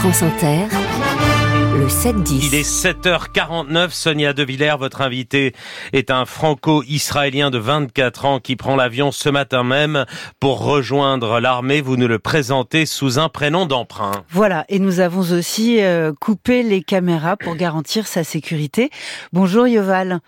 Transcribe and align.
France 0.00 0.22
Inter, 0.22 0.66
le 1.78 1.86
7-10. 1.86 2.46
Il 2.46 2.54
est 2.54 2.66
7h49, 2.66 3.90
Sonia 3.90 4.32
De 4.32 4.42
Villers, 4.42 4.76
votre 4.78 5.02
invité 5.02 5.54
est 5.92 6.10
un 6.10 6.24
franco-israélien 6.24 7.50
de 7.50 7.58
24 7.58 8.24
ans 8.24 8.40
qui 8.40 8.56
prend 8.56 8.76
l'avion 8.76 9.12
ce 9.12 9.28
matin 9.28 9.62
même 9.62 10.06
pour 10.40 10.64
rejoindre 10.64 11.38
l'armée. 11.38 11.82
Vous 11.82 11.98
nous 11.98 12.08
le 12.08 12.18
présentez 12.18 12.86
sous 12.86 13.18
un 13.18 13.28
prénom 13.28 13.66
d'emprunt. 13.66 14.24
Voilà, 14.30 14.64
et 14.70 14.78
nous 14.78 15.00
avons 15.00 15.36
aussi 15.36 15.82
euh, 15.82 16.14
coupé 16.18 16.62
les 16.62 16.82
caméras 16.82 17.36
pour 17.36 17.54
garantir 17.54 18.06
sa 18.06 18.24
sécurité. 18.24 18.88
Bonjour 19.34 19.68
Yoval. 19.68 20.20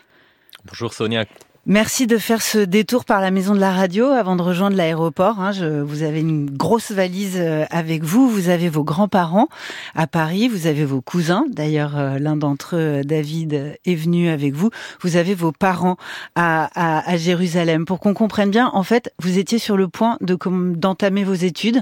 Bonjour 0.66 0.92
Sonia. 0.92 1.24
Merci 1.64 2.08
de 2.08 2.18
faire 2.18 2.42
ce 2.42 2.58
détour 2.58 3.04
par 3.04 3.20
la 3.20 3.30
maison 3.30 3.54
de 3.54 3.60
la 3.60 3.70
radio 3.70 4.06
avant 4.06 4.34
de 4.34 4.42
rejoindre 4.42 4.76
l'aéroport. 4.76 5.38
Hein. 5.38 5.52
vous 5.84 6.02
avez 6.02 6.18
une 6.18 6.50
grosse 6.50 6.90
valise 6.90 7.36
euh, 7.36 7.66
avec 7.70 8.02
vous. 8.02 8.28
Vous 8.28 8.48
avez 8.48 8.68
vos 8.68 8.82
grands-parents 8.82 9.46
à 9.94 10.08
Paris. 10.08 10.48
Vous 10.48 10.66
avez 10.66 10.84
vos 10.84 11.00
cousins. 11.00 11.44
D'ailleurs, 11.52 11.96
euh, 11.96 12.18
l'un 12.18 12.34
d'entre 12.34 12.74
eux, 12.74 13.02
David, 13.04 13.78
est 13.86 13.94
venu 13.94 14.28
avec 14.28 14.54
vous. 14.54 14.70
Vous 15.02 15.14
avez 15.14 15.36
vos 15.36 15.52
parents 15.52 15.98
à, 16.34 16.68
à, 17.08 17.16
Jérusalem. 17.16 17.84
Pour 17.84 18.00
qu'on 18.00 18.12
comprenne 18.12 18.50
bien, 18.50 18.68
en 18.74 18.82
fait, 18.82 19.12
vous 19.20 19.38
étiez 19.38 19.58
sur 19.60 19.76
le 19.76 19.86
point 19.86 20.16
de 20.20 20.36
d'entamer 20.74 21.22
vos 21.22 21.34
études, 21.34 21.80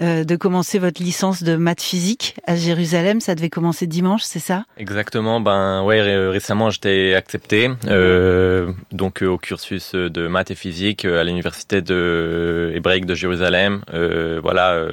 euh, 0.00 0.22
de 0.22 0.36
commencer 0.36 0.78
votre 0.78 1.02
licence 1.02 1.42
de 1.42 1.56
maths 1.56 1.82
physique 1.82 2.36
à 2.46 2.54
Jérusalem. 2.54 3.20
Ça 3.20 3.34
devait 3.34 3.50
commencer 3.50 3.88
dimanche, 3.88 4.22
c'est 4.22 4.38
ça? 4.38 4.64
Exactement. 4.76 5.40
Ben 5.40 5.82
ouais, 5.82 6.00
récemment 6.28 6.70
j'étais 6.70 7.14
accepté. 7.14 7.70
Euh, 7.88 8.70
donc 8.92 9.15
au 9.22 9.38
cursus 9.38 9.94
de 9.94 10.26
maths 10.28 10.50
et 10.50 10.54
physique 10.54 11.04
euh, 11.04 11.20
à 11.20 11.24
l'université 11.24 11.80
de 11.80 11.94
euh, 11.94 12.76
hébraïque 12.76 13.06
de 13.06 13.14
Jérusalem. 13.14 13.82
Euh, 13.92 14.40
voilà. 14.42 14.86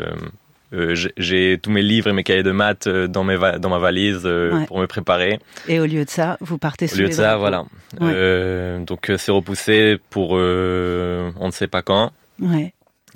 j'ai 1.18 1.60
tous 1.62 1.70
mes 1.70 1.84
livres 1.84 2.10
et 2.10 2.14
mes 2.14 2.24
cahiers 2.24 2.44
de 2.44 2.52
maths 2.52 2.88
dans, 2.88 3.24
mes 3.24 3.38
dans 3.60 3.70
ma 3.70 3.78
valise 3.78 4.28
pour 4.68 4.80
me 4.80 4.86
préparer. 4.88 5.40
Et 5.68 5.80
au 5.80 5.86
lieu 5.86 6.04
de 6.04 6.10
ça, 6.10 6.38
vous 6.42 6.58
partez 6.58 6.92
Au 6.92 6.98
lieu 6.98 7.10
de 7.10 7.14
ça, 7.14 7.38
voilà. 7.38 7.66
donc 8.00 9.12
c'est 9.18 9.32
repoussé 9.32 10.00
pour 10.10 10.32
on 10.32 11.46
ne 11.46 11.52
sait 11.52 11.68
pas 11.68 11.82
quand. 11.82 12.12
Ouais. 12.40 12.74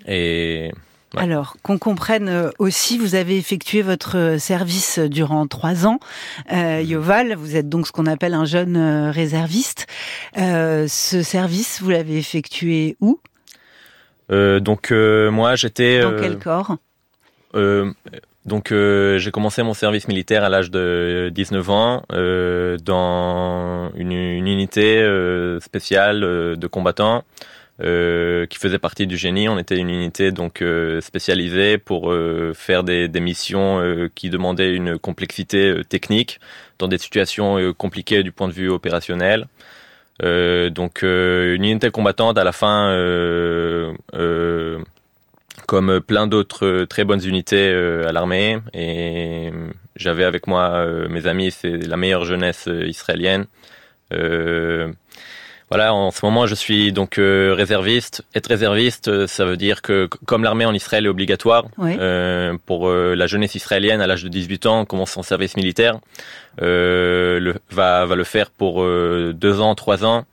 Et 0.07 0.71
alors, 1.17 1.57
qu'on 1.63 1.77
comprenne 1.77 2.29
euh, 2.29 2.49
aussi, 2.59 2.97
vous 2.97 3.15
avez 3.15 3.37
effectué 3.37 3.81
votre 3.81 4.17
euh, 4.17 4.37
service 4.37 4.99
durant 4.99 5.47
trois 5.47 5.85
ans. 5.85 5.99
Euh, 6.51 6.81
mhm. 6.81 6.87
Yoval, 6.87 7.35
vous 7.35 7.55
êtes 7.55 7.69
donc 7.69 7.87
ce 7.87 7.91
qu'on 7.91 8.05
appelle 8.05 8.33
un 8.33 8.45
jeune 8.45 8.77
euh, 8.77 9.11
réserviste. 9.11 9.87
ce 10.35 11.21
service, 11.23 11.81
vous 11.81 11.89
l'avez 11.89 12.17
effectué 12.17 12.97
où? 13.01 13.19
Donc, 14.29 14.91
moi, 14.91 15.55
j'étais... 15.55 16.01
Dans 16.01 16.19
quel 16.19 16.37
corps? 16.37 16.77
donc 18.45 18.71
j'ai 18.71 19.31
commencé 19.31 19.63
mon 19.63 19.73
service 19.73 20.07
militaire 20.07 20.43
à 20.43 20.49
l'âge 20.49 20.69
de 20.69 21.31
19 21.33 21.69
ans 21.69 22.03
dans 22.09 23.91
une, 23.95 24.11
une 24.11 24.47
unité 24.47 25.05
spéciale 25.59 26.21
de 26.21 26.67
combattants 26.67 27.17
euh, 27.17 27.21
qui 27.79 28.57
faisait 28.57 28.79
partie 28.79 29.07
du 29.07 29.17
génie. 29.17 29.49
On 29.49 29.59
était 29.59 29.77
une 29.77 29.89
unité 29.89 30.31
donc 30.31 30.61
euh, 30.61 31.01
spécialisée 31.01 31.77
pour 31.77 32.11
euh, 32.11 32.53
faire 32.55 32.83
des, 32.83 33.07
des 33.07 33.19
missions 33.19 33.79
euh, 33.79 34.09
qui 34.13 34.29
demandaient 34.29 34.73
une 34.73 34.97
complexité 34.97 35.81
technique 35.87 36.39
dans 36.79 36.87
des 36.87 36.97
situations 36.97 37.73
compliquées 37.73 38.23
du 38.23 38.31
point 38.31 38.47
de 38.47 38.53
vue 38.53 38.69
opérationnel. 38.69 39.47
donc 40.21 41.01
une 41.01 41.63
unité 41.63 41.89
combattante 41.89 42.37
à 42.37 42.43
la 42.43 42.51
fin, 42.51 42.93
comme 45.65 45.99
plein 46.01 46.27
d'autres 46.27 46.85
très 46.85 47.03
bonnes 47.03 47.25
unités 47.25 47.71
à 48.07 48.11
l'armée. 48.11 48.59
Et 48.75 49.51
j'avais 49.95 50.23
avec 50.23 50.45
moi 50.45 50.85
mes 51.09 51.25
amis, 51.25 51.49
c'est 51.49 51.77
la 51.77 51.97
meilleure 51.97 52.25
jeunesse 52.25 52.69
israélienne. 52.85 53.47
Euh, 55.67 55.75
voilà, 55.75 55.93
en 55.93 56.11
ce 56.11 56.25
moment, 56.25 56.45
je 56.47 56.55
suis 56.55 56.91
donc 56.91 57.17
euh, 57.17 57.53
réserviste. 57.53 58.23
Être 58.33 58.47
réserviste, 58.47 59.09
euh, 59.09 59.27
ça 59.27 59.45
veut 59.45 59.57
dire 59.57 59.81
que 59.81 60.07
comme 60.25 60.43
l'armée 60.43 60.65
en 60.65 60.73
Israël 60.73 61.05
est 61.05 61.09
obligatoire 61.09 61.65
euh, 61.79 62.57
pour 62.65 62.87
euh, 62.87 63.15
la 63.15 63.27
jeunesse 63.27 63.55
israélienne 63.55 64.01
à 64.01 64.07
l'âge 64.07 64.23
de 64.23 64.29
18 64.29 64.65
ans, 64.65 64.85
commence 64.85 65.11
son 65.11 65.23
service 65.23 65.57
militaire, 65.57 65.99
le, 66.59 67.53
va 67.69 68.05
va 68.05 68.15
le 68.15 68.23
faire 68.23 68.49
pour 68.49 68.83
deux 68.83 69.59
ans, 69.59 69.75
trois 69.75 70.05
ans, 70.05 70.25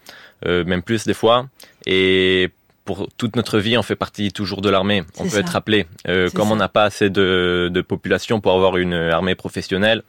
même 0.46 0.82
plus 0.82 1.04
des 1.04 1.14
fois, 1.14 1.46
et 1.86 2.50
pour 2.84 3.08
toute 3.16 3.36
notre 3.36 3.58
vie, 3.58 3.76
on 3.76 3.82
fait 3.82 3.96
partie 3.96 4.30
toujours 4.30 4.60
de 4.62 4.68
l'armée. 4.70 5.04
On 5.18 5.26
peut 5.28 5.38
être 5.38 5.56
appelé. 5.56 5.86
comme 6.34 6.50
on 6.50 6.56
n'a 6.56 6.68
pas 6.68 6.84
assez 6.84 7.10
de, 7.10 7.70
de 7.72 7.80
population 7.80 8.40
pour 8.40 8.52
avoir 8.52 8.76
une 8.76 8.94
armée 8.94 9.34
professionnelle, 9.34 10.02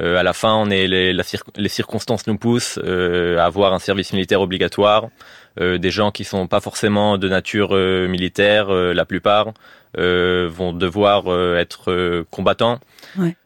euh, 0.00 0.16
à 0.16 0.22
la 0.22 0.32
fin, 0.32 0.54
on 0.54 0.70
est 0.70 0.86
les, 0.86 1.12
les 1.12 1.68
circonstances 1.68 2.26
nous 2.26 2.36
poussent 2.36 2.78
euh, 2.82 3.38
à 3.38 3.44
avoir 3.44 3.72
un 3.72 3.78
service 3.78 4.12
militaire 4.12 4.40
obligatoire. 4.40 5.08
Euh, 5.60 5.76
des 5.76 5.90
gens 5.90 6.10
qui 6.10 6.24
sont 6.24 6.46
pas 6.46 6.60
forcément 6.60 7.18
de 7.18 7.28
nature 7.28 7.74
militaire, 7.74 8.70
la 8.70 9.04
plupart 9.04 9.52
vont 9.96 10.72
devoir 10.72 11.24
être 11.58 12.24
combattants. 12.30 12.80
Ouais. 13.18 13.36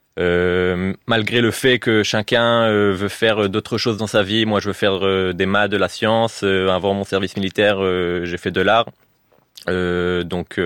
malgré 1.07 1.41
le 1.41 1.51
fait 1.51 1.79
que 1.81 2.05
chacun 2.05 2.71
veut 2.71 3.09
faire 3.09 3.49
d'autres 3.49 3.79
choses 3.79 3.97
dans 3.97 4.07
sa 4.07 4.23
vie, 4.23 4.47
moi 4.47 4.61
je 4.61 4.69
veux 4.69 4.73
faire 4.73 5.35
des 5.35 5.47
maths, 5.47 5.71
de 5.71 5.77
la 5.77 5.89
science. 5.89 6.45
avant 6.45 6.95
mon 6.95 7.05
service 7.05 7.37
militaire, 7.37 7.79
j'ai 8.25 8.39
fait 8.39 8.53
de 8.53 8.61
l'art. 8.61 8.87
donc 9.67 10.61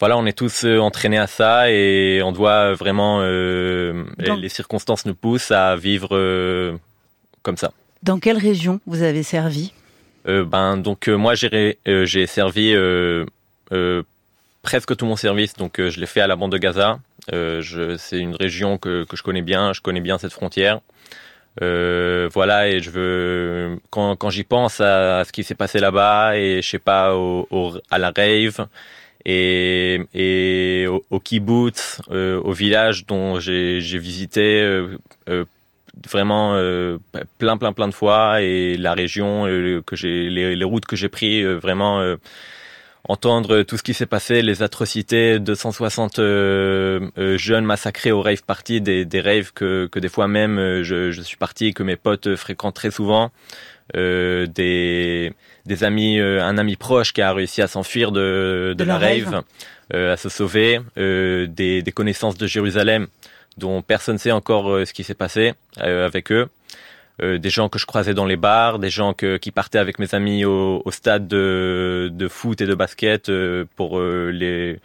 voilà, 0.00 0.16
on 0.16 0.26
est 0.26 0.36
tous 0.36 0.64
euh, 0.64 0.78
entraînés 0.78 1.18
à 1.18 1.26
ça 1.26 1.70
et 1.70 2.22
on 2.22 2.32
doit 2.32 2.72
vraiment, 2.74 3.20
euh, 3.22 4.04
les 4.18 4.48
circonstances 4.48 5.06
nous 5.06 5.14
poussent 5.14 5.50
à 5.50 5.74
vivre 5.76 6.10
euh, 6.12 6.76
comme 7.42 7.56
ça. 7.56 7.72
Dans 8.02 8.18
quelle 8.20 8.38
région 8.38 8.80
vous 8.86 9.02
avez 9.02 9.24
servi? 9.24 9.72
Euh, 10.28 10.44
Ben 10.44 10.76
donc 10.76 11.08
moi 11.08 11.34
j'ai 11.34 11.78
j'ai 11.84 12.26
servi 12.26 12.74
presque 14.62 14.96
tout 14.96 15.06
mon 15.06 15.16
service, 15.16 15.54
donc 15.54 15.80
je 15.80 15.98
l'ai 15.98 16.06
fait 16.06 16.20
à 16.20 16.26
la 16.26 16.36
bande 16.36 16.52
de 16.52 16.58
Gaza. 16.58 17.00
c'est 17.28 18.18
une 18.18 18.36
région 18.36 18.78
que, 18.78 19.04
que 19.04 19.16
je 19.16 19.22
connais 19.22 19.42
bien, 19.42 19.72
je 19.72 19.80
connais 19.80 20.00
bien 20.00 20.18
cette 20.18 20.32
frontière. 20.32 20.80
voilà 21.60 22.68
et 22.68 22.78
je 22.80 22.90
veux 22.90 23.80
quand, 23.90 24.14
quand 24.14 24.30
j'y 24.30 24.44
pense 24.44 24.80
à, 24.80 25.24
ce 25.24 25.32
qui 25.32 25.42
s'est 25.42 25.56
passé 25.56 25.80
là-bas 25.80 26.36
et 26.36 26.62
je 26.62 26.68
sais 26.68 26.78
pas 26.78 27.16
au, 27.16 27.74
à 27.90 27.98
la 27.98 28.12
rave 28.16 28.68
et, 29.24 30.00
et 30.14 30.86
au, 30.86 31.04
au 31.10 31.20
kibbutz, 31.20 32.00
euh, 32.10 32.40
au 32.40 32.52
village 32.52 33.06
dont 33.06 33.38
j'ai 33.40 33.80
visité 33.98 34.60
euh, 34.62 34.96
euh, 35.28 35.44
vraiment 36.08 36.54
euh, 36.54 36.98
plein 37.38 37.56
plein 37.56 37.72
plein 37.72 37.88
de 37.88 37.94
fois. 37.94 38.42
Et 38.42 38.76
la 38.76 38.94
région 38.94 39.46
euh, 39.46 39.82
que 39.82 39.96
j'ai 39.96 40.30
les, 40.30 40.54
les, 40.54 40.64
routes 40.64 40.86
que 40.86 40.96
j'ai 40.96 41.08
pris 41.08 41.44
vraiment 41.44 42.16
entendre 43.08 43.62
tout 43.62 43.76
ce 43.76 43.82
qui 43.82 43.94
s'est 43.94 44.06
passé, 44.06 44.42
les 44.42 44.62
atrocités, 44.62 45.38
260 45.38 46.16
jeunes 46.18 47.64
massacrés 47.64 48.12
au 48.12 48.22
rave 48.22 48.42
party, 48.44 48.80
des, 48.80 49.04
des 49.04 49.20
raves 49.20 49.52
que, 49.52 49.86
que 49.90 49.98
des 49.98 50.08
fois 50.08 50.28
même 50.28 50.82
je, 50.82 51.10
je 51.10 51.22
suis 51.22 51.36
parti 51.36 51.72
que 51.74 51.82
mes 51.82 51.96
potes 51.96 52.36
fréquentent 52.36 52.76
très 52.76 52.90
souvent, 52.90 53.30
des 53.94 55.32
des 55.68 55.84
amis, 55.84 56.18
euh, 56.18 56.42
un 56.42 56.58
ami 56.58 56.74
proche 56.74 57.12
qui 57.12 57.22
a 57.22 57.32
réussi 57.32 57.62
à 57.62 57.68
s'enfuir 57.68 58.10
de, 58.10 58.74
de, 58.76 58.84
la, 58.84 58.98
rave, 58.98 59.42
euh, 59.94 60.14
à 60.14 60.16
se 60.16 60.28
sauver, 60.28 60.80
euh, 60.96 61.46
des, 61.46 61.82
des, 61.82 61.92
connaissances 61.92 62.36
de 62.36 62.46
Jérusalem 62.48 63.06
dont 63.58 63.82
personne 63.82 64.14
ne 64.14 64.18
sait 64.18 64.32
encore 64.32 64.86
ce 64.86 64.92
qui 64.92 65.04
s'est 65.04 65.14
passé 65.14 65.52
avec 65.78 66.30
eux. 66.30 66.48
des 67.20 67.50
gens 67.50 67.68
que 67.68 67.76
je 67.76 67.86
croisais 67.86 68.14
dans 68.14 68.24
les 68.24 68.36
bars, 68.36 68.78
des 68.78 68.88
gens 68.88 69.14
que, 69.14 69.36
qui 69.36 69.50
partaient 69.50 69.80
avec 69.80 69.98
mes 69.98 70.14
amis 70.14 70.44
au, 70.44 70.80
au 70.84 70.90
stade 70.92 71.26
de, 71.26 72.08
de, 72.12 72.28
foot 72.28 72.60
et 72.60 72.66
de 72.66 72.74
basket 72.76 73.32
pour 73.74 74.00
les 74.00 74.78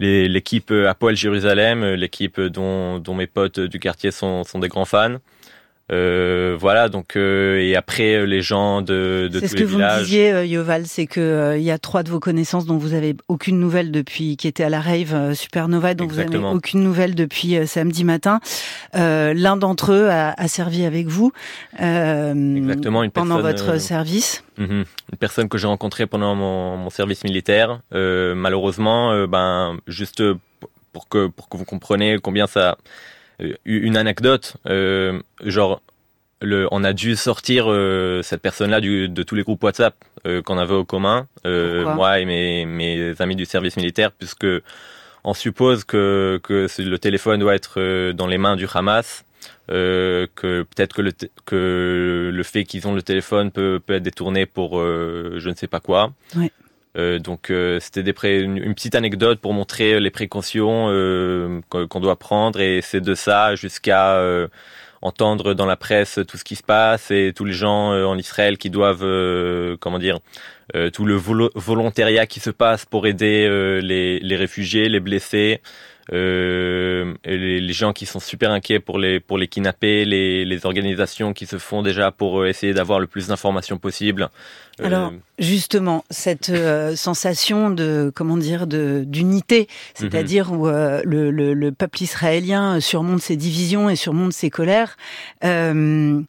l'équipe 0.00 0.70
à 0.70 0.94
Poil 0.94 1.16
Jérusalem, 1.16 1.84
l'équipe 1.84 2.40
dont, 2.40 2.98
dont 2.98 3.14
mes 3.14 3.26
potes 3.26 3.60
du 3.60 3.78
quartier 3.78 4.10
sont, 4.10 4.42
sont 4.44 4.58
des 4.58 4.68
grands 4.68 4.86
fans. 4.86 5.18
Euh, 5.90 6.54
voilà, 6.58 6.90
donc 6.90 7.16
euh, 7.16 7.60
et 7.60 7.74
après 7.74 8.14
euh, 8.14 8.24
les 8.24 8.42
gens 8.42 8.82
de, 8.82 9.30
de 9.32 9.40
tous 9.40 9.40
les 9.40 9.40
villages. 9.40 9.40
C'est 9.40 9.48
ce 9.48 9.56
que 9.56 9.64
vous 9.64 9.78
me 9.78 10.00
disiez, 10.00 10.46
Yoval, 10.46 10.86
c'est 10.86 11.06
que 11.06 11.54
il 11.56 11.62
y 11.62 11.70
a 11.70 11.78
trois 11.78 12.02
de 12.02 12.10
vos 12.10 12.20
connaissances 12.20 12.66
dont 12.66 12.76
vous 12.76 12.92
avez 12.92 13.16
aucune 13.28 13.58
nouvelle 13.58 13.90
depuis, 13.90 14.36
qui 14.36 14.48
étaient 14.48 14.64
à 14.64 14.68
la 14.68 14.80
rave 14.80 15.32
Supernova, 15.34 15.94
dont 15.94 16.06
vous 16.06 16.18
avez 16.18 16.36
aucune 16.36 16.82
nouvelle 16.82 17.14
depuis 17.14 17.66
samedi 17.66 18.04
matin. 18.04 18.40
L'un 18.92 19.56
d'entre 19.56 19.92
eux 19.92 20.08
a, 20.10 20.34
a, 20.36 20.48
servi 20.48 20.84
avec 20.84 21.06
vous 21.06 21.32
Exactement, 21.78 23.02
une 23.02 23.10
pendant 23.10 23.40
votre 23.40 23.80
service. 23.80 24.44
Mhm. 24.58 24.84
une 25.12 25.18
personne 25.18 25.48
que 25.48 25.56
j'ai 25.56 25.68
rencontrée 25.68 26.06
pendant 26.06 26.34
mon, 26.34 26.76
mon, 26.76 26.90
service 26.90 27.24
militaire. 27.24 27.80
malheureusement, 27.92 29.26
ben 29.26 29.78
juste 29.86 30.22
pour 30.92 31.08
que 31.08 31.28
pour 31.28 31.48
que 31.48 31.56
vous 31.56 31.64
compreniez 31.64 32.18
combien 32.20 32.46
ça 32.46 32.70
euh, 32.70 32.74
une 33.64 33.96
anecdote, 33.96 34.56
euh, 34.66 35.20
genre 35.44 35.80
le, 36.40 36.68
on 36.70 36.84
a 36.84 36.92
dû 36.92 37.16
sortir 37.16 37.66
euh, 37.68 38.22
cette 38.22 38.40
personne-là 38.40 38.80
de 38.80 39.22
tous 39.22 39.34
les 39.34 39.42
groupes 39.42 39.62
WhatsApp 39.62 39.94
qu'on 40.44 40.58
avait 40.58 40.74
au 40.74 40.84
commun, 40.84 41.26
moi 41.44 42.18
et 42.18 42.26
mes, 42.26 42.66
mes, 42.66 43.14
amis 43.20 43.36
du 43.36 43.46
service 43.46 43.76
militaire, 43.76 44.12
puisque 44.12 44.46
on 45.24 45.32
suppose 45.32 45.84
que, 45.84 46.38
que 46.42 46.66
le 46.78 46.98
téléphone 46.98 47.40
doit 47.40 47.54
être 47.54 48.12
dans 48.12 48.26
les 48.26 48.38
mains 48.38 48.56
du 48.56 48.66
Hamas. 48.72 49.24
Euh, 49.70 50.26
que 50.34 50.62
peut-être 50.62 50.94
que 50.94 51.02
le, 51.02 51.12
que 51.44 52.30
le 52.32 52.42
fait 52.42 52.64
qu'ils 52.64 52.88
ont 52.88 52.94
le 52.94 53.02
téléphone 53.02 53.50
peut, 53.50 53.80
peut 53.84 53.94
être 53.94 54.02
détourné 54.02 54.46
pour 54.46 54.80
euh, 54.80 55.34
je 55.36 55.50
ne 55.50 55.54
sais 55.54 55.66
pas 55.66 55.80
quoi. 55.80 56.12
Ouais. 56.34 56.50
Euh, 56.98 57.18
donc 57.18 57.50
euh, 57.50 57.78
c'était 57.80 58.02
des 58.02 58.14
une, 58.40 58.74
petite 58.74 58.94
anecdote 58.94 59.40
pour 59.40 59.52
montrer 59.52 60.00
les 60.00 60.10
précautions 60.10 60.86
euh, 60.88 61.60
qu'on 61.68 62.00
doit 62.00 62.18
prendre 62.18 62.60
et 62.60 62.80
c'est 62.82 63.00
de 63.00 63.14
ça 63.14 63.54
jusqu'à 63.54 64.20
entendre 65.00 65.54
dans 65.54 65.66
la 65.66 65.76
presse 65.76 66.18
tout 66.26 66.36
ce 66.36 66.44
qui 66.44 66.56
se 66.56 66.62
passe 66.62 67.12
et 67.12 67.32
tous 67.34 67.44
les 67.44 67.52
gens 67.52 67.92
en 67.92 68.18
Israël 68.18 68.58
qui 68.58 68.68
doivent 68.68 69.06
comment 69.78 69.98
dire 69.98 70.18
tout 70.92 71.04
le 71.04 71.14
volontariat 71.14 72.26
qui 72.26 72.40
se 72.40 72.50
passe 72.50 72.84
pour 72.84 73.06
aider 73.06 73.48
les, 73.80 74.18
les 74.18 74.36
réfugiés, 74.36 74.88
les 74.88 75.00
blessés. 75.00 75.60
Euh, 76.12 77.14
les, 77.24 77.60
les, 77.60 77.72
gens 77.72 77.92
qui 77.92 78.06
sont 78.06 78.20
super 78.20 78.50
inquiets 78.50 78.80
pour 78.80 78.98
les 78.98 79.20
pour 79.20 79.36
les 79.36 79.46
kidnappés, 79.46 80.04
les, 80.04 80.44
les 80.44 80.66
organisations 80.66 81.34
qui 81.34 81.44
se 81.44 81.58
font 81.58 81.82
déjà 81.82 82.10
pour 82.10 82.46
essayer 82.46 82.72
d'avoir 82.72 82.98
le 82.98 83.06
plus 83.06 83.28
d'informations 83.28 83.78
possible. 83.78 84.30
Alors 84.82 85.12
justement, 85.38 86.04
cette 86.10 86.50
euh, 86.50 86.96
sensation 86.96 87.70
de 87.70 88.12
comment 88.14 88.36
dire 88.36 88.66
de 88.66 89.04
d'unité, 89.06 89.68
c'est-à-dire 89.94 90.52
où 90.52 90.68
euh, 90.68 91.02
le, 91.04 91.30
le, 91.30 91.54
le, 91.54 91.72
peuple 91.72 92.02
israélien 92.02 92.80
surmonte 92.80 93.20
ses 93.20 93.36
divisions 93.36 93.88
et 93.90 93.96
surmonte 93.96 94.32
ses 94.32 94.50
colères. 94.50 94.96
Euh, 95.44 96.20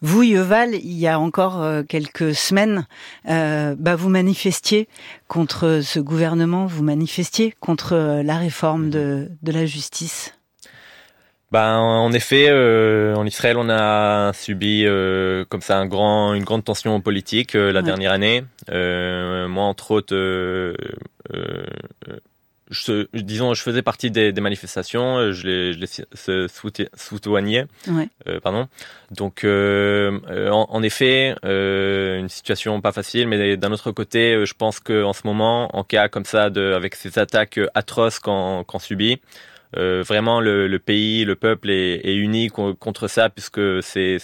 vous, 0.00 0.22
Yoval, 0.22 0.74
il 0.74 0.98
y 0.98 1.08
a 1.08 1.18
encore 1.18 1.62
euh, 1.62 1.82
quelques 1.82 2.34
semaines, 2.34 2.86
bah, 3.24 3.96
vous 3.96 4.08
manifestiez 4.08 4.88
contre 5.28 5.80
ce 5.82 6.00
gouvernement, 6.00 6.66
vous 6.66 6.82
manifestiez 6.82 7.54
contre 7.60 8.22
la 8.24 8.36
réforme 8.38 8.90
de, 8.90 9.30
de 9.42 9.52
la 9.52 9.66
justice? 9.66 10.34
Ben, 11.50 11.78
en 11.78 12.12
effet, 12.12 12.48
euh, 12.50 13.14
en 13.14 13.24
Israël, 13.24 13.56
on 13.56 13.70
a 13.70 14.32
subi 14.34 14.84
euh, 14.84 15.46
comme 15.48 15.62
ça 15.62 15.78
un 15.78 15.86
grand, 15.86 16.34
une 16.34 16.44
grande 16.44 16.62
tension 16.62 17.00
politique 17.00 17.54
euh, 17.54 17.72
la 17.72 17.80
ouais. 17.80 17.86
dernière 17.86 18.12
année. 18.12 18.44
Euh, 18.70 19.48
moi, 19.48 19.64
entre 19.64 19.92
autres, 19.92 20.14
euh, 20.14 20.74
je, 22.70 23.06
disons, 23.14 23.54
je 23.54 23.62
faisais 23.62 23.82
partie 23.82 24.10
des, 24.10 24.32
des 24.32 24.40
manifestations. 24.40 25.32
Je 25.32 25.46
les, 25.46 25.72
je 25.72 25.78
les 25.78 26.48
soutenais, 26.96 27.66
ouais. 27.88 28.08
pardon. 28.42 28.68
Donc, 29.10 29.44
en, 29.44 30.66
en, 30.68 30.82
effet, 30.82 31.34
une 31.42 32.28
situation 32.28 32.80
pas 32.80 32.92
facile, 32.92 33.28
mais 33.28 33.56
d'un 33.56 33.72
autre 33.72 33.90
côté, 33.92 34.44
je 34.44 34.54
pense 34.54 34.80
que 34.80 35.02
en 35.02 35.12
ce 35.12 35.22
moment, 35.24 35.74
en 35.76 35.84
cas 35.84 36.08
comme 36.08 36.24
ça, 36.24 36.50
de, 36.50 36.72
avec 36.72 36.94
ces 36.94 37.18
attaques 37.18 37.60
atroces 37.74 38.18
qu'on 38.18 38.64
qu 38.64 38.78
subit. 38.80 39.20
Euh, 39.76 40.02
vraiment 40.02 40.40
le, 40.40 40.66
le, 40.66 40.78
pays, 40.78 41.24
le 41.24 41.36
peuple 41.36 41.70
est, 41.70 42.00
est 42.04 42.14
uni 42.14 42.48
contre 42.48 43.06
ça 43.06 43.28
puisque 43.28 43.60
c'est 43.82 44.18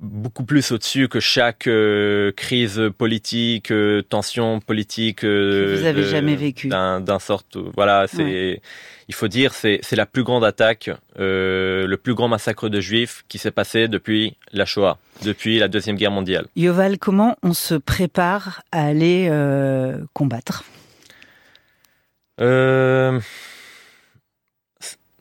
beaucoup 0.00 0.44
plus 0.44 0.72
au-dessus 0.72 1.08
que 1.08 1.20
chaque 1.20 1.66
euh, 1.66 2.32
crise 2.32 2.82
politique, 2.96 3.70
euh, 3.70 4.02
tension 4.02 4.60
politique. 4.60 5.20
que 5.20 5.76
vous 5.78 5.86
avez 5.86 6.04
jamais 6.04 6.36
vécu. 6.36 6.68
D'un 6.68 7.18
sorte, 7.18 7.56
voilà, 7.74 8.06
c'est. 8.06 8.22
Ouais. 8.22 8.62
Il 9.08 9.14
faut 9.14 9.28
dire, 9.28 9.52
c'est 9.52 9.80
la 9.92 10.06
plus 10.06 10.22
grande 10.22 10.44
attaque, 10.44 10.90
le 11.18 11.94
plus 11.96 12.14
grand 12.14 12.26
massacre 12.26 12.70
de 12.70 12.80
juifs 12.80 13.22
qui 13.28 13.36
s'est 13.36 13.50
passé 13.50 13.86
depuis 13.86 14.38
la 14.52 14.64
Shoah, 14.64 14.96
depuis 15.22 15.58
la 15.58 15.68
deuxième 15.68 15.96
guerre 15.96 16.10
mondiale. 16.10 16.46
Yoval, 16.56 16.96
comment 16.98 17.36
on 17.42 17.52
se 17.52 17.74
prépare 17.74 18.62
à 18.72 18.86
aller 18.86 19.30
combattre? 20.14 20.64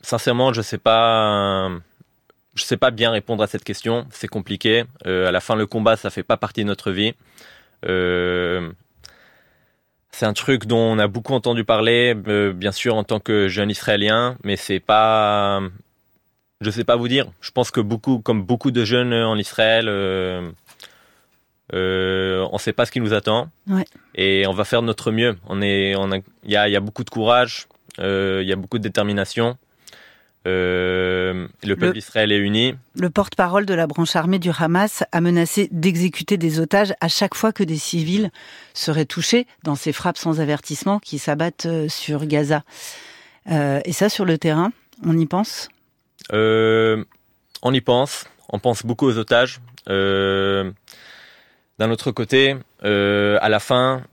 Sincèrement, 0.01 0.53
je 0.53 0.61
sais 0.61 0.77
pas. 0.77 1.69
Je 2.55 2.63
sais 2.63 2.77
pas 2.77 2.91
bien 2.91 3.11
répondre 3.11 3.43
à 3.43 3.47
cette 3.47 3.63
question. 3.63 4.05
C'est 4.11 4.27
compliqué. 4.27 4.83
Euh, 5.07 5.27
à 5.27 5.31
la 5.31 5.39
fin, 5.39 5.55
le 5.55 5.65
combat, 5.65 5.95
ça 5.95 6.09
fait 6.09 6.23
pas 6.23 6.37
partie 6.37 6.61
de 6.61 6.67
notre 6.67 6.91
vie. 6.91 7.13
Euh, 7.85 8.71
c'est 10.11 10.25
un 10.25 10.33
truc 10.33 10.65
dont 10.65 10.77
on 10.77 10.99
a 10.99 11.07
beaucoup 11.07 11.33
entendu 11.33 11.63
parler, 11.63 12.15
euh, 12.27 12.53
bien 12.53 12.71
sûr 12.71 12.95
en 12.95 13.03
tant 13.03 13.19
que 13.19 13.47
jeune 13.47 13.69
Israélien, 13.69 14.37
mais 14.43 14.55
c'est 14.55 14.79
pas. 14.79 15.61
Je 16.61 16.69
sais 16.69 16.83
pas 16.83 16.95
vous 16.95 17.07
dire. 17.07 17.27
Je 17.41 17.51
pense 17.51 17.71
que 17.71 17.81
beaucoup, 17.81 18.19
comme 18.19 18.43
beaucoup 18.43 18.71
de 18.71 18.85
jeunes 18.85 19.13
en 19.13 19.37
Israël, 19.37 19.85
euh, 19.89 20.51
on 21.73 22.57
sait 22.57 22.73
pas 22.73 22.85
ce 22.85 22.91
qui 22.91 23.01
nous 23.01 23.13
attend 23.13 23.49
ouais. 23.67 23.85
et 24.15 24.45
on 24.47 24.53
va 24.53 24.63
faire 24.63 24.81
de 24.81 24.87
notre 24.87 25.11
mieux. 25.11 25.35
On 25.47 25.61
est, 25.61 25.95
on 25.95 26.11
a, 26.11 26.17
il 26.17 26.51
y 26.51 26.55
a, 26.55 26.69
y 26.69 26.75
a 26.75 26.79
beaucoup 26.79 27.03
de 27.03 27.09
courage, 27.09 27.67
il 27.97 28.43
y 28.43 28.53
a 28.53 28.55
beaucoup 28.55 28.77
de 28.77 28.83
détermination. 28.83 29.57
Euh, 30.45 31.47
le 31.63 31.75
peuple 31.75 31.93
d'Israël 31.93 32.31
est 32.31 32.37
uni. 32.37 32.75
Le 32.95 33.09
porte-parole 33.09 33.65
de 33.65 33.73
la 33.73 33.87
branche 33.87 34.15
armée 34.15 34.39
du 34.39 34.51
Hamas 34.57 35.03
a 35.11 35.21
menacé 35.21 35.69
d'exécuter 35.71 36.35
des 36.37 36.59
otages 36.59 36.93
à 36.99 37.07
chaque 37.07 37.33
fois 37.33 37.53
que 37.53 37.63
des 37.63 37.77
civils 37.77 38.29
seraient 38.73 39.05
touchés 39.05 39.47
dans 39.63 39.75
ces 39.75 39.93
frappes 39.93 40.17
sans 40.17 40.41
avertissement 40.41 40.99
qui 40.99 41.17
s'abattent 41.17 41.65
euh, 41.65 41.87
sur 41.87 42.25
Gaza. 42.25 42.63
Euh, 43.51 43.79
et 43.85 43.93
ça, 43.93 44.09
sur 44.09 44.25
le 44.25 44.37
terrain, 44.37 44.71
on 45.05 45.17
y 45.17 45.25
pense? 45.25 45.69
Euh, 46.33 47.03
On 47.61 47.73
y 47.73 47.81
pense. 47.81 48.25
On 48.49 48.59
pense 48.59 48.85
beaucoup 48.85 49.07
aux 49.07 49.17
otages. 49.17 49.61
Euh, 49.89 50.71
D'un 51.79 51.89
autre 51.89 52.11
côté, 52.11 52.55
à 52.81 53.49
la 53.49 53.59
fin, 53.59 54.03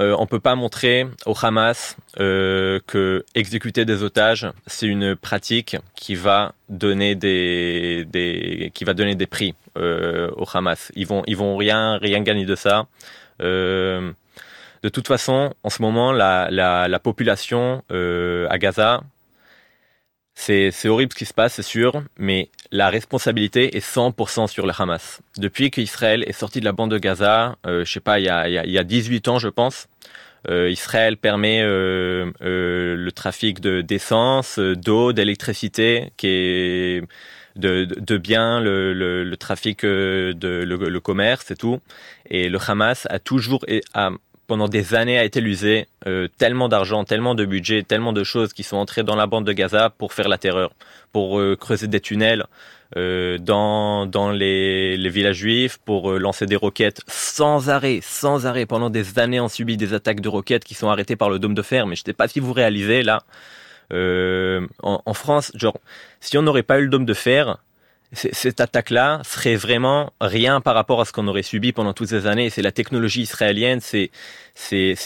euh, 0.00 0.14
on 0.18 0.26
peut 0.26 0.40
pas 0.40 0.54
montrer 0.54 1.06
au 1.24 1.34
Hamas 1.40 1.96
euh, 2.20 2.80
que 2.86 3.24
exécuter 3.34 3.84
des 3.84 4.02
otages 4.02 4.46
c'est 4.66 4.86
une 4.86 5.16
pratique 5.16 5.76
qui 5.94 6.14
va 6.14 6.52
donner 6.68 7.14
des, 7.14 8.04
des 8.04 8.70
qui 8.74 8.84
va 8.84 8.92
donner 8.94 9.14
des 9.14 9.26
prix 9.26 9.54
euh, 9.78 10.30
au 10.36 10.44
Hamas. 10.52 10.92
Ils 10.96 11.06
vont 11.06 11.22
ils 11.26 11.36
vont 11.36 11.56
rien 11.56 11.98
rien 11.98 12.20
gagner 12.20 12.44
de 12.44 12.54
ça. 12.54 12.86
Euh, 13.40 14.12
de 14.82 14.88
toute 14.88 15.08
façon, 15.08 15.54
en 15.62 15.70
ce 15.70 15.82
moment, 15.82 16.12
la, 16.12 16.48
la, 16.50 16.86
la 16.86 16.98
population 16.98 17.82
euh, 17.90 18.46
à 18.50 18.58
Gaza, 18.58 19.02
c'est 20.38 20.88
horrible 20.88 21.12
ce 21.12 21.18
qui 21.18 21.24
se 21.24 21.34
passe, 21.34 21.54
c'est 21.54 21.62
sûr, 21.62 22.04
mais 22.18 22.50
la 22.70 22.88
responsabilité 22.90 23.76
est 23.76 23.84
100% 23.84 24.46
sur 24.46 24.66
le 24.66 24.72
Hamas. 24.78 25.20
Depuis 25.38 25.70
qu'Israël 25.70 26.22
est 26.26 26.32
sorti 26.32 26.60
de 26.60 26.64
la 26.64 26.72
bande 26.72 26.90
de 26.90 26.98
Gaza, 26.98 27.56
euh, 27.66 27.84
je 27.84 27.92
sais 27.92 28.00
pas, 28.00 28.20
il 28.20 28.26
y 28.26 28.28
a, 28.28 28.46
il 28.46 28.70
y 28.70 28.78
a 28.78 28.84
18 28.84 29.28
ans, 29.28 29.38
je 29.38 29.48
pense, 29.48 29.88
euh, 30.48 30.70
Israël 30.70 31.16
permet 31.16 31.60
euh, 31.62 32.30
euh, 32.42 32.94
le 32.96 33.12
trafic 33.12 33.60
de 33.60 33.80
d'essence, 33.80 34.58
d'eau, 34.58 35.12
d'électricité, 35.12 36.12
qui 36.16 36.28
est 36.28 37.02
de, 37.56 37.84
de, 37.84 38.00
de 38.00 38.18
biens, 38.18 38.60
le, 38.60 38.92
le, 38.92 39.24
le 39.24 39.36
trafic 39.36 39.84
de 39.84 40.36
le, 40.40 40.64
le, 40.64 41.00
commerce 41.00 41.50
et 41.50 41.56
tout. 41.56 41.80
Et 42.30 42.48
le 42.48 42.58
Hamas 42.64 43.06
a 43.10 43.18
toujours 43.18 43.64
a, 43.94 44.10
pendant 44.46 44.68
des 44.68 44.94
années 44.94 45.18
a 45.18 45.24
été 45.24 45.40
usé 45.40 45.86
euh, 46.06 46.28
tellement 46.38 46.68
d'argent, 46.68 47.04
tellement 47.04 47.34
de 47.34 47.44
budget, 47.44 47.82
tellement 47.82 48.12
de 48.12 48.24
choses 48.24 48.52
qui 48.52 48.62
sont 48.62 48.76
entrées 48.76 49.02
dans 49.02 49.16
la 49.16 49.26
bande 49.26 49.46
de 49.46 49.52
Gaza 49.52 49.90
pour 49.90 50.12
faire 50.12 50.28
la 50.28 50.38
terreur, 50.38 50.72
pour 51.12 51.38
euh, 51.38 51.56
creuser 51.56 51.88
des 51.88 52.00
tunnels 52.00 52.46
euh, 52.96 53.38
dans, 53.38 54.06
dans 54.06 54.30
les, 54.30 54.96
les, 54.96 55.08
villages 55.08 55.36
juifs, 55.36 55.78
pour 55.84 56.12
euh, 56.12 56.18
lancer 56.18 56.46
des 56.46 56.54
roquettes 56.54 57.00
sans 57.08 57.68
arrêt, 57.68 57.98
sans 58.00 58.46
arrêt. 58.46 58.64
Pendant 58.64 58.90
des 58.90 59.18
années, 59.18 59.40
on 59.40 59.48
subit 59.48 59.76
des 59.76 59.92
attaques 59.92 60.20
de 60.20 60.28
roquettes 60.28 60.64
qui 60.64 60.74
sont 60.74 60.88
arrêtées 60.88 61.16
par 61.16 61.28
le 61.28 61.40
dôme 61.40 61.54
de 61.54 61.62
fer. 61.62 61.86
Mais 61.86 61.96
je 61.96 62.02
ne 62.02 62.06
sais 62.06 62.12
pas 62.12 62.28
si 62.28 62.38
vous 62.38 62.52
réalisez 62.52 63.02
là. 63.02 63.24
Euh, 63.92 64.66
en, 64.82 65.02
en, 65.04 65.14
France, 65.14 65.50
genre, 65.54 65.78
si 66.20 66.38
on 66.38 66.42
n'aurait 66.42 66.62
pas 66.62 66.78
eu 66.78 66.84
le 66.84 66.88
dôme 66.88 67.06
de 67.06 67.14
fer, 67.14 67.58
cette 68.16 68.60
attaque-là 68.60 69.20
serait 69.24 69.56
vraiment 69.56 70.12
rien 70.20 70.60
par 70.60 70.74
rapport 70.74 71.00
à 71.00 71.04
ce 71.04 71.12
qu'on 71.12 71.28
aurait 71.28 71.42
subi 71.42 71.72
pendant 71.72 71.92
toutes 71.92 72.08
ces 72.08 72.26
années. 72.26 72.50
C'est 72.50 72.62
la 72.62 72.72
technologie 72.72 73.22
israélienne, 73.22 73.80
c'est 73.80 74.10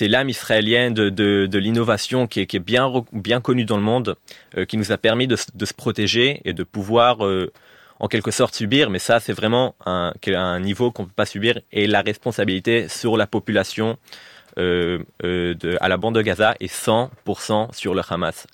l'âme 0.01 0.29
israélienne 0.29 0.95
de, 0.95 1.59
l'innovation 1.59 2.27
qui 2.27 2.41
est, 2.41 2.59
bien 2.59 3.41
connue 3.41 3.65
dans 3.65 3.77
le 3.77 3.83
monde, 3.83 4.17
euh, 4.57 4.65
qui 4.65 4.77
nous 4.77 4.93
a 4.93 4.99
permis 4.99 5.27
de, 5.27 5.37
se 5.37 5.75
protéger 5.75 6.41
et 6.45 6.53
de 6.53 6.63
pouvoir 6.63 7.25
euh, 7.27 7.53
en 7.99 8.09
quelque 8.09 8.31
sorte 8.31 8.55
subir. 8.55 8.91
Mais 8.91 8.99
ça, 8.99 9.21
c'est 9.21 9.33
vraiment 9.33 9.75
un, 9.85 10.13
niveau 10.61 10.91
qu'on 10.91 11.05
peut 11.05 11.13
pas 11.15 11.27
subir 11.27 11.61
et 11.73 11.87
la 11.87 12.03
responsabilité 12.03 12.89
sur 12.89 13.17
la 13.17 13.27
population. 13.27 13.99
Euh, 14.59 14.99
à 15.81 15.89
la 15.89 15.97
bande 15.97 16.17
de 16.17 16.23
Gaza 16.23 16.55
est 16.61 16.73
100% 16.73 17.75
sur 17.75 17.95
le 17.95 18.03
Hamas. 18.09 18.47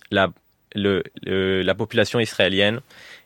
Le, 0.76 1.02
le, 1.22 1.62
la 1.62 1.74
population 1.74 2.20
israélienne 2.20 2.80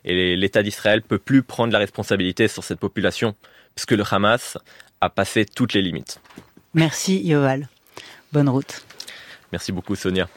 et 0.05 0.35
l'État 0.35 0.63
d'Israël 0.63 1.01
peut 1.01 1.19
plus 1.19 1.43
prendre 1.43 1.71
la 1.73 1.79
responsabilité 1.79 2.47
sur 2.47 2.63
cette 2.63 2.79
population 2.79 3.35
puisque 3.75 3.91
le 3.91 4.03
Hamas 4.09 4.57
a 5.01 5.09
passé 5.09 5.45
toutes 5.45 5.73
les 5.73 5.81
limites. 5.81 6.19
Merci 6.73 7.21
Yoval. 7.21 7.67
Bonne 8.31 8.49
route. 8.49 8.81
Merci 9.51 9.71
beaucoup 9.71 9.95
Sonia. 9.95 10.27